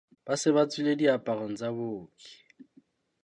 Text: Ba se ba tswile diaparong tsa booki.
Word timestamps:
Ba 0.25 0.33
se 0.41 0.49
ba 0.55 0.63
tswile 0.69 0.93
diaparong 0.99 1.55
tsa 1.57 1.67
booki. 1.75 2.29